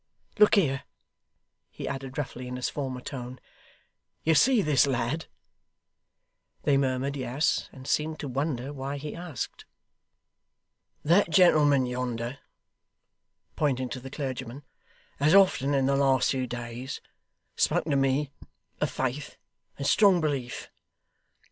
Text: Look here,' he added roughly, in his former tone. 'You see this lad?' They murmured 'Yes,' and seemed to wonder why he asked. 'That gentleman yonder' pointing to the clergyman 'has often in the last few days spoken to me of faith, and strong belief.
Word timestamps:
Look 0.39 0.55
here,' 0.55 0.81
he 1.69 1.87
added 1.87 2.17
roughly, 2.17 2.47
in 2.47 2.55
his 2.55 2.69
former 2.69 3.01
tone. 3.01 3.39
'You 4.23 4.33
see 4.33 4.63
this 4.63 4.87
lad?' 4.87 5.27
They 6.63 6.75
murmured 6.75 7.15
'Yes,' 7.15 7.69
and 7.71 7.85
seemed 7.87 8.19
to 8.21 8.27
wonder 8.27 8.73
why 8.73 8.97
he 8.97 9.15
asked. 9.15 9.65
'That 11.03 11.29
gentleman 11.29 11.85
yonder' 11.85 12.39
pointing 13.55 13.89
to 13.89 13.99
the 13.99 14.09
clergyman 14.09 14.63
'has 15.19 15.35
often 15.35 15.75
in 15.75 15.85
the 15.85 15.95
last 15.95 16.31
few 16.31 16.47
days 16.47 16.99
spoken 17.55 17.91
to 17.91 17.95
me 17.95 18.31
of 18.79 18.89
faith, 18.89 19.37
and 19.77 19.85
strong 19.85 20.19
belief. 20.19 20.71